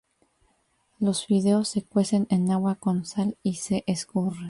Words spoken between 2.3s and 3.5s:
en agua con sal